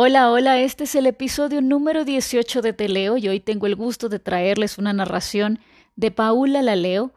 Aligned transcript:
Hola, 0.00 0.30
hola, 0.30 0.60
este 0.60 0.84
es 0.84 0.94
el 0.94 1.06
episodio 1.06 1.60
número 1.60 2.04
18 2.04 2.62
de 2.62 2.72
Teleo 2.72 3.16
y 3.16 3.26
hoy 3.26 3.40
tengo 3.40 3.66
el 3.66 3.74
gusto 3.74 4.08
de 4.08 4.20
traerles 4.20 4.78
una 4.78 4.92
narración 4.92 5.58
de 5.96 6.12
Paula 6.12 6.62
Laleo, 6.62 7.12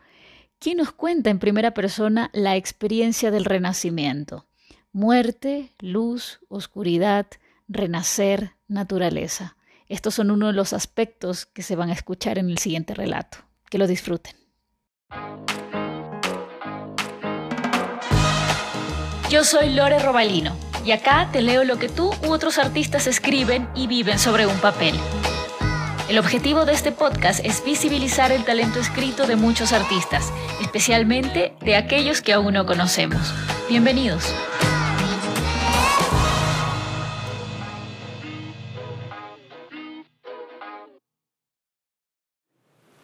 quien 0.57 0.78
nos 0.78 0.91
cuenta 0.91 1.29
en 1.29 1.38
primera 1.38 1.75
persona 1.75 2.31
la 2.33 2.55
experiencia 2.55 3.29
del 3.29 3.46
renacimiento. 3.46 4.47
Muerte, 4.94 5.73
luz, 5.78 6.39
oscuridad, 6.47 7.28
renacer, 7.67 8.54
naturaleza. 8.67 9.58
Estos 9.88 10.16
son 10.16 10.32
uno 10.32 10.48
de 10.48 10.54
los 10.54 10.74
aspectos 10.74 11.46
que 11.46 11.62
se 11.62 11.76
van 11.76 11.92
a 11.92 11.94
escuchar 11.94 12.40
en 12.40 12.50
el 12.50 12.58
siguiente 12.58 12.96
relato. 12.96 13.38
Que 13.70 13.78
lo 13.78 13.86
disfruten. 13.86 14.36
Yo 19.30 19.44
soy 19.44 19.70
Lore 19.70 20.00
Robalino 20.00 20.70
y 20.86 20.91
acá 20.91 21.30
te 21.32 21.41
leo 21.41 21.63
lo 21.63 21.77
que 21.77 21.90
tú 21.90 22.12
u 22.23 22.32
otros 22.32 22.58
artistas 22.58 23.08
escriben 23.08 23.70
y 23.76 23.88
viven 23.88 24.20
sobre 24.20 24.48
un 24.48 24.58
papel. 24.58 24.95
El 26.09 26.20
objetivo 26.20 26.66
de 26.66 26.73
este 26.73 26.91
podcast 26.91 27.39
es 27.45 27.63
visibilizar 27.63 28.31
el 28.31 28.44
talento 28.44 28.80
escrito 28.80 29.27
de 29.27 29.36
muchos 29.36 29.72
artistas, 29.72 30.34
especialmente 30.62 31.53
de 31.62 31.75
aquellos 31.75 32.22
que 32.22 32.34
aún 32.34 32.53
no 32.53 32.66
conocemos. 32.66 33.34
Bienvenidos. 33.70 34.34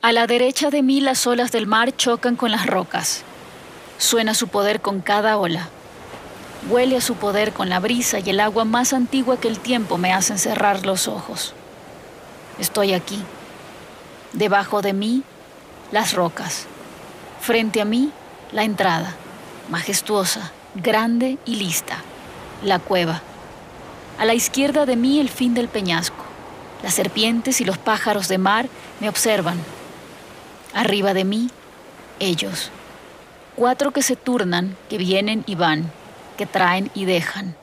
A 0.01 0.11
la 0.11 0.27
derecha 0.27 0.69
de 0.69 0.83
mí 0.83 1.01
las 1.01 1.27
olas 1.27 1.51
del 1.51 1.67
mar 1.67 1.95
chocan 1.95 2.35
con 2.35 2.51
las 2.51 2.65
rocas. 2.65 3.23
Suena 3.97 4.33
su 4.33 4.47
poder 4.47 4.81
con 4.81 5.01
cada 5.01 5.37
ola. 5.37 5.69
Huele 6.69 6.97
a 6.97 7.01
su 7.01 7.15
poder 7.15 7.53
con 7.53 7.69
la 7.69 7.79
brisa 7.79 8.19
y 8.19 8.29
el 8.29 8.41
agua 8.41 8.65
más 8.65 8.91
antigua 8.91 9.39
que 9.39 9.47
el 9.47 9.57
tiempo 9.57 9.97
me 9.97 10.11
hacen 10.11 10.37
cerrar 10.37 10.85
los 10.85 11.07
ojos. 11.07 11.53
Estoy 12.59 12.91
aquí. 12.91 13.23
Debajo 14.33 14.81
de 14.81 14.91
mí, 14.91 15.23
las 15.93 16.13
rocas. 16.13 16.65
Frente 17.39 17.79
a 17.79 17.85
mí, 17.85 18.11
la 18.51 18.65
entrada, 18.65 19.15
majestuosa, 19.69 20.51
grande 20.75 21.37
y 21.45 21.55
lista. 21.55 21.99
La 22.61 22.79
cueva. 22.79 23.21
A 24.19 24.25
la 24.25 24.33
izquierda 24.33 24.85
de 24.85 24.97
mí, 24.97 25.21
el 25.21 25.29
fin 25.29 25.53
del 25.53 25.69
peñasco. 25.69 26.25
Las 26.83 26.95
serpientes 26.95 27.61
y 27.61 27.65
los 27.65 27.77
pájaros 27.77 28.27
de 28.27 28.39
mar 28.39 28.67
me 28.99 29.07
observan. 29.07 29.57
Arriba 30.73 31.13
de 31.13 31.23
mí, 31.23 31.49
ellos. 32.19 32.71
Cuatro 33.55 33.91
que 33.91 34.01
se 34.01 34.17
turnan, 34.17 34.75
que 34.89 34.97
vienen 34.97 35.45
y 35.47 35.55
van 35.55 35.91
que 36.37 36.45
traen 36.45 36.89
y 36.93 37.05
dejan. 37.05 37.55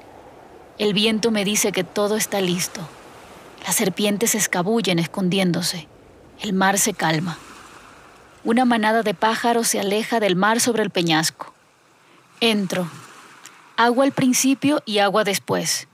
El 0.76 0.92
viento 0.92 1.30
me 1.30 1.44
dice 1.44 1.72
que 1.72 1.84
todo 1.84 2.16
está 2.16 2.40
listo. 2.40 2.80
Las 3.64 3.76
serpientes 3.76 4.32
se 4.32 4.38
escabullen 4.38 4.98
escondiéndose. 4.98 5.88
El 6.40 6.52
mar 6.52 6.78
se 6.78 6.92
calma. 6.92 7.38
Una 8.44 8.66
manada 8.66 9.02
de 9.02 9.14
pájaros 9.14 9.68
se 9.68 9.80
aleja 9.80 10.20
del 10.20 10.36
mar 10.36 10.60
sobre 10.60 10.82
el 10.82 10.90
peñasco. 10.90 11.54
Entro. 12.40 12.90
Agua 13.76 14.04
al 14.04 14.12
principio 14.12 14.82
y 14.84 14.98
agua 14.98 15.24
después. 15.24 15.88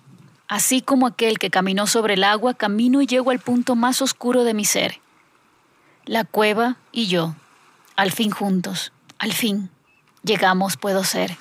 Así 0.48 0.82
como 0.82 1.06
aquel 1.06 1.38
que 1.38 1.50
caminó 1.50 1.86
sobre 1.86 2.14
el 2.14 2.24
agua, 2.24 2.54
camino 2.54 3.02
y 3.02 3.06
llego 3.06 3.30
al 3.30 3.38
punto 3.38 3.76
más 3.76 4.02
oscuro 4.02 4.42
de 4.42 4.54
mi 4.54 4.64
ser. 4.64 5.00
La 6.06 6.24
cueva 6.24 6.76
y 6.90 7.06
yo. 7.06 7.36
Al 7.94 8.10
fin 8.10 8.30
juntos. 8.32 8.92
Al 9.18 9.32
fin. 9.32 9.70
Llegamos, 10.24 10.76
puedo 10.76 11.04
ser. 11.04 11.36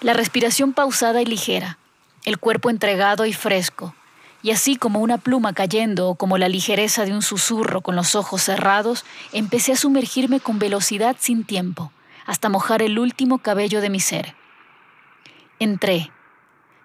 La 0.00 0.12
respiración 0.12 0.72
pausada 0.72 1.22
y 1.22 1.26
ligera, 1.26 1.78
el 2.24 2.38
cuerpo 2.38 2.70
entregado 2.70 3.26
y 3.26 3.32
fresco, 3.32 3.94
y 4.42 4.50
así 4.50 4.76
como 4.76 5.00
una 5.00 5.18
pluma 5.18 5.54
cayendo 5.54 6.08
o 6.10 6.14
como 6.16 6.36
la 6.36 6.48
ligereza 6.48 7.04
de 7.04 7.12
un 7.12 7.22
susurro 7.22 7.80
con 7.80 7.96
los 7.96 8.14
ojos 8.14 8.42
cerrados, 8.42 9.04
empecé 9.32 9.72
a 9.72 9.76
sumergirme 9.76 10.40
con 10.40 10.58
velocidad 10.58 11.16
sin 11.18 11.44
tiempo, 11.44 11.92
hasta 12.26 12.50
mojar 12.50 12.82
el 12.82 12.98
último 12.98 13.38
cabello 13.38 13.80
de 13.80 13.88
mi 13.88 14.00
ser. 14.00 14.34
Entré. 15.58 16.10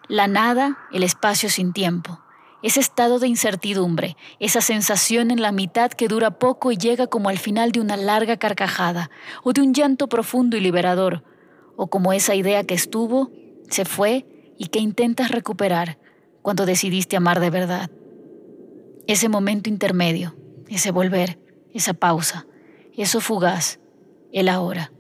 La 0.07 0.28
nada, 0.28 0.78
el 0.94 1.03
espacio 1.03 1.50
sin 1.50 1.73
tiempo. 1.73 2.22
Ese 2.61 2.79
estado 2.79 3.19
de 3.19 3.28
incertidumbre, 3.28 4.16
esa 4.39 4.61
sensación 4.61 5.31
en 5.31 5.41
la 5.41 5.51
mitad 5.51 5.91
que 5.91 6.07
dura 6.07 6.31
poco 6.31 6.72
y 6.72 6.78
llega 6.78 7.07
como 7.07 7.29
al 7.29 7.39
final 7.39 7.72
de 7.72 7.81
una 7.81 7.97
larga 7.97 8.38
carcajada, 8.38 9.09
o 9.44 9.51
de 9.51 9.61
un 9.61 9.73
llanto 9.73 10.07
profundo 10.07 10.55
y 10.55 10.61
liberador, 10.61 11.23
o 11.81 11.88
como 11.88 12.12
esa 12.12 12.35
idea 12.35 12.66
que 12.66 12.73
estuvo, 12.73 13.31
se 13.69 13.85
fue 13.85 14.25
y 14.57 14.66
que 14.66 14.79
intentas 14.79 15.31
recuperar 15.31 15.97
cuando 16.41 16.66
decidiste 16.66 17.16
amar 17.16 17.40
de 17.40 17.50
verdad. 17.50 17.90
Ese 19.07 19.29
momento 19.29 19.69
intermedio, 19.69 20.35
ese 20.67 20.91
volver, 20.91 21.40
esa 21.73 21.94
pausa, 21.94 22.45
eso 22.97 23.22
fugaz, 23.22 23.79
el 24.34 24.50
ahora. 24.50 24.91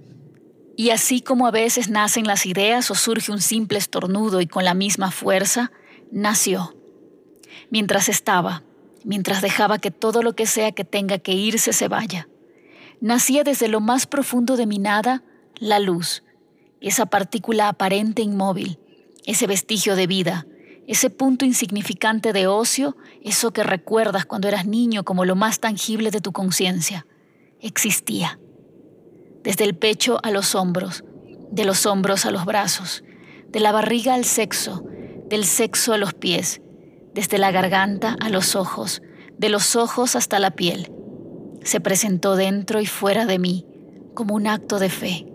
Y 0.77 0.91
así 0.91 1.19
como 1.19 1.47
a 1.47 1.51
veces 1.51 1.89
nacen 1.89 2.25
las 2.25 2.45
ideas 2.45 2.89
o 2.91 2.95
surge 2.95 3.33
un 3.33 3.41
simple 3.41 3.77
estornudo 3.77 4.39
y 4.39 4.47
con 4.47 4.63
la 4.63 4.73
misma 4.73 5.11
fuerza, 5.11 5.73
nació. 6.13 6.77
Mientras 7.69 8.07
estaba, 8.07 8.63
mientras 9.03 9.41
dejaba 9.41 9.79
que 9.79 9.91
todo 9.91 10.23
lo 10.23 10.33
que 10.33 10.45
sea 10.45 10.71
que 10.71 10.85
tenga 10.85 11.17
que 11.17 11.33
irse 11.33 11.73
se 11.73 11.89
vaya. 11.89 12.29
Nacía 13.01 13.43
desde 13.43 13.67
lo 13.67 13.81
más 13.81 14.07
profundo 14.07 14.55
de 14.55 14.65
mi 14.65 14.79
nada 14.79 15.25
la 15.59 15.79
luz, 15.79 16.23
esa 16.81 17.05
partícula 17.07 17.69
aparente 17.69 18.21
inmóvil, 18.21 18.79
ese 19.25 19.47
vestigio 19.47 19.95
de 19.95 20.07
vida, 20.07 20.47
ese 20.87 21.09
punto 21.09 21.45
insignificante 21.45 22.33
de 22.33 22.47
ocio, 22.47 22.97
eso 23.23 23.51
que 23.51 23.63
recuerdas 23.63 24.25
cuando 24.25 24.47
eras 24.47 24.65
niño 24.65 25.03
como 25.03 25.23
lo 25.23 25.35
más 25.35 25.59
tangible 25.59 26.09
de 26.09 26.21
tu 26.21 26.31
conciencia, 26.31 27.05
existía. 27.61 28.39
Desde 29.43 29.65
el 29.65 29.75
pecho 29.75 30.19
a 30.23 30.31
los 30.31 30.55
hombros, 30.55 31.03
de 31.51 31.65
los 31.65 31.85
hombros 31.85 32.25
a 32.25 32.31
los 32.31 32.45
brazos, 32.45 33.03
de 33.49 33.59
la 33.59 33.71
barriga 33.71 34.15
al 34.15 34.25
sexo, 34.25 34.83
del 35.27 35.45
sexo 35.45 35.93
a 35.93 35.97
los 35.97 36.13
pies, 36.13 36.61
desde 37.13 37.37
la 37.37 37.51
garganta 37.51 38.15
a 38.19 38.29
los 38.29 38.55
ojos, 38.55 39.01
de 39.37 39.49
los 39.49 39.75
ojos 39.75 40.15
hasta 40.15 40.39
la 40.39 40.51
piel. 40.51 40.91
Se 41.63 41.79
presentó 41.79 42.35
dentro 42.35 42.81
y 42.81 42.85
fuera 42.85 43.25
de 43.25 43.37
mí, 43.37 43.65
como 44.15 44.33
un 44.33 44.47
acto 44.47 44.79
de 44.79 44.89
fe, 44.89 45.28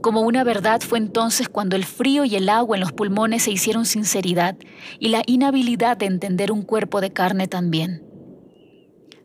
como 0.00 0.20
una 0.22 0.44
verdad 0.44 0.80
fue 0.80 0.98
entonces 0.98 1.48
cuando 1.48 1.76
el 1.76 1.84
frío 1.84 2.24
y 2.24 2.36
el 2.36 2.48
agua 2.48 2.76
en 2.76 2.80
los 2.80 2.92
pulmones 2.92 3.44
se 3.44 3.50
hicieron 3.50 3.86
sinceridad 3.86 4.56
y 4.98 5.08
la 5.08 5.22
inhabilidad 5.26 5.96
de 5.96 6.06
entender 6.06 6.52
un 6.52 6.62
cuerpo 6.62 7.00
de 7.00 7.12
carne 7.12 7.48
también. 7.48 8.02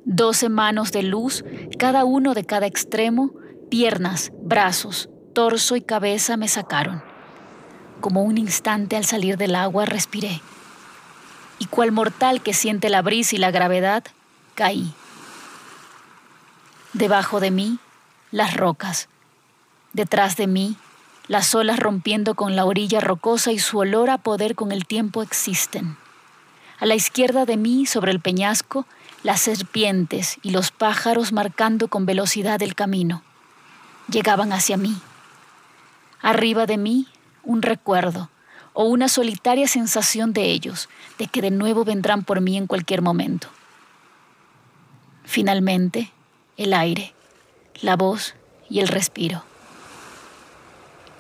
Doce 0.06 0.50
manos 0.50 0.92
de 0.92 1.04
luz, 1.04 1.44
cada 1.78 2.06
uno 2.06 2.34
de 2.34 2.44
cada 2.44 2.66
extremo, 2.66 3.34
piernas, 3.70 4.32
brazos, 4.42 5.10
torso 5.34 5.76
y 5.76 5.82
cabeza 5.82 6.38
me 6.38 6.48
sacaron. 6.48 7.04
Como 8.00 8.24
un 8.24 8.38
instante 8.38 8.98
al 8.98 9.06
salir 9.06 9.38
del 9.38 9.56
agua 9.56 9.86
respiré. 9.86 10.42
Y 11.60 11.66
cual 11.66 11.92
mortal 11.92 12.42
que 12.42 12.54
siente 12.54 12.90
la 12.90 13.04
brisa 13.04 13.36
y 13.36 13.40
la 13.40 13.52
gravedad, 13.52 14.04
caí. 14.56 14.92
Debajo 16.94 17.40
de 17.40 17.52
mí, 17.52 17.78
las 18.32 18.58
rocas 18.58 19.08
Detrás 19.94 20.38
de 20.38 20.48
mí, 20.48 20.78
las 21.28 21.54
olas 21.54 21.78
rompiendo 21.78 22.36
con 22.36 22.56
la 22.56 22.64
orilla 22.64 23.02
rocosa 23.02 23.52
y 23.52 23.60
su 23.60 23.80
olor 23.80 24.10
a 24.10 24.18
poder 24.18 24.56
con 24.56 24.72
el 24.72 24.86
tiempo 24.86 25.22
existen. 25.22 25.98
A 26.80 26.86
la 26.86 26.96
izquierda 26.96 27.46
de 27.46 27.58
mí, 27.58 27.86
sobre 27.86 28.12
el 28.12 28.22
peñasco, 28.22 28.86
las 29.24 29.42
serpientes 29.42 30.38
y 30.42 30.52
los 30.52 30.72
pájaros 30.72 31.34
marcando 31.34 31.90
con 31.90 32.06
velocidad 32.06 32.62
el 32.62 32.74
camino. 32.74 33.22
Llegaban 34.10 34.54
hacia 34.54 34.78
mí. 34.78 34.96
Arriba 36.22 36.66
de 36.66 36.78
mí, 36.78 37.08
un 37.44 37.62
recuerdo 37.62 38.30
o 38.74 38.86
una 38.86 39.10
solitaria 39.10 39.68
sensación 39.68 40.32
de 40.32 40.46
ellos, 40.46 40.88
de 41.18 41.28
que 41.28 41.42
de 41.42 41.52
nuevo 41.52 41.84
vendrán 41.84 42.24
por 42.24 42.40
mí 42.40 42.56
en 42.56 42.68
cualquier 42.68 43.02
momento. 43.02 43.50
Finalmente, 45.26 46.12
el 46.56 46.74
aire, 46.74 47.14
la 47.82 47.98
voz 47.98 48.36
y 48.70 48.80
el 48.80 48.88
respiro 48.88 49.44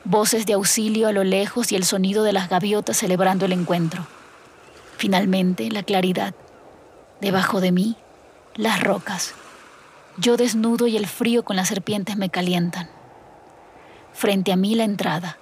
voces 0.04 0.46
de 0.46 0.54
auxilio 0.54 1.08
a 1.08 1.12
lo 1.12 1.24
lejos 1.24 1.72
y 1.72 1.76
el 1.76 1.84
sonido 1.84 2.24
de 2.24 2.34
las 2.34 2.50
gaviotas 2.50 2.98
celebrando 2.98 3.46
el 3.46 3.54
encuentro. 3.54 4.06
Finalmente, 4.98 5.70
la 5.72 5.84
claridad. 5.84 6.34
Debajo 7.22 7.62
de 7.62 7.72
mí, 7.72 7.96
las 8.56 8.82
rocas. 8.82 9.34
Yo 10.18 10.38
desnudo 10.38 10.88
y 10.88 10.98
el 10.98 11.08
frío 11.08 11.44
con 11.44 11.56
las 11.56 11.70
serpientes 11.70 12.18
me 12.18 12.30
calientan. 12.30 12.90
Frente 14.14 14.52
a 14.52 14.56
mí 14.56 14.76
la 14.76 14.84
entrada, 14.84 15.38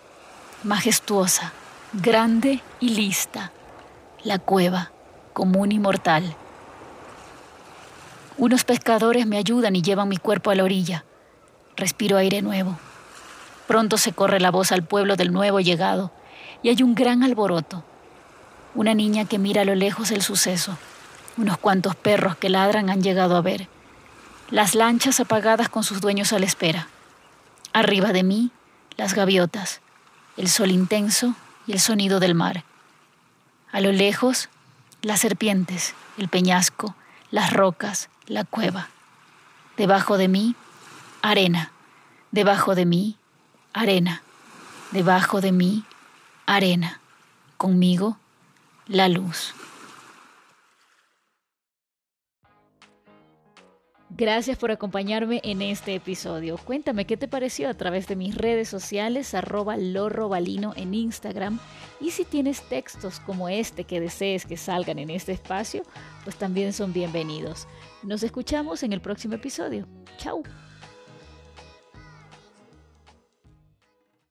majestuosa, 0.63 1.53
grande 1.93 2.61
y 2.79 2.89
lista. 2.89 3.51
La 4.23 4.37
cueva, 4.37 4.91
común 5.33 5.71
y 5.71 5.79
mortal. 5.79 6.35
Unos 8.37 8.63
pescadores 8.63 9.25
me 9.25 9.37
ayudan 9.37 9.75
y 9.75 9.81
llevan 9.81 10.09
mi 10.09 10.17
cuerpo 10.17 10.51
a 10.51 10.55
la 10.55 10.63
orilla. 10.63 11.03
Respiro 11.75 12.17
aire 12.17 12.41
nuevo. 12.41 12.77
Pronto 13.69 13.99
se 13.99 14.13
corre 14.13 14.39
la 14.39 14.49
voz 14.49 14.71
al 14.71 14.81
pueblo 14.81 15.15
del 15.15 15.31
nuevo 15.31 15.59
llegado 15.59 16.11
y 16.63 16.69
hay 16.69 16.81
un 16.81 16.95
gran 16.95 17.21
alboroto. 17.21 17.83
Una 18.73 18.95
niña 18.95 19.25
que 19.25 19.37
mira 19.37 19.61
a 19.61 19.65
lo 19.65 19.75
lejos 19.75 20.09
el 20.09 20.23
suceso. 20.23 20.75
Unos 21.37 21.59
cuantos 21.59 21.95
perros 21.95 22.35
que 22.35 22.49
ladran 22.49 22.89
han 22.89 23.03
llegado 23.03 23.35
a 23.35 23.41
ver. 23.41 23.67
Las 24.49 24.73
lanchas 24.73 25.19
apagadas 25.19 25.69
con 25.69 25.83
sus 25.83 26.01
dueños 26.01 26.33
a 26.33 26.39
la 26.39 26.47
espera. 26.47 26.87
Arriba 27.71 28.11
de 28.11 28.23
mí, 28.23 28.49
las 28.97 29.13
gaviotas, 29.13 29.81
el 30.35 30.49
sol 30.49 30.71
intenso 30.71 31.35
y 31.67 31.73
el 31.73 31.79
sonido 31.79 32.19
del 32.19 32.33
mar. 32.33 32.63
A 33.71 33.81
lo 33.81 33.91
lejos, 33.91 34.49
las 35.03 35.19
serpientes, 35.19 35.93
el 36.17 36.27
peñasco, 36.27 36.95
las 37.29 37.53
rocas, 37.53 38.09
la 38.25 38.45
cueva. 38.45 38.89
Debajo 39.77 40.17
de 40.17 40.27
mí, 40.27 40.55
arena. 41.21 41.71
Debajo 42.31 42.73
de 42.73 42.87
mí, 42.87 43.18
arena. 43.73 44.23
Debajo 44.91 45.41
de 45.41 45.51
mí, 45.51 45.83
arena. 46.45 46.99
Conmigo, 47.57 48.17
la 48.87 49.07
luz. 49.07 49.53
Gracias 54.19 54.57
por 54.57 54.69
acompañarme 54.71 55.39
en 55.43 55.61
este 55.61 55.95
episodio. 55.95 56.57
Cuéntame 56.57 57.05
qué 57.05 57.15
te 57.15 57.29
pareció 57.29 57.69
a 57.69 57.73
través 57.75 58.07
de 58.07 58.17
mis 58.17 58.35
redes 58.35 58.67
sociales, 58.67 59.33
arroba 59.33 59.77
lorrobalino 59.77 60.73
en 60.75 60.93
Instagram. 60.93 61.59
Y 62.01 62.11
si 62.11 62.25
tienes 62.25 62.61
textos 62.63 63.21
como 63.21 63.47
este 63.47 63.85
que 63.85 64.01
desees 64.01 64.45
que 64.45 64.57
salgan 64.57 64.99
en 64.99 65.09
este 65.09 65.31
espacio, 65.31 65.83
pues 66.25 66.35
también 66.35 66.73
son 66.73 66.91
bienvenidos. 66.91 67.67
Nos 68.03 68.23
escuchamos 68.23 68.83
en 68.83 68.91
el 68.91 68.99
próximo 68.99 69.35
episodio. 69.35 69.87
Chao. 70.17 70.43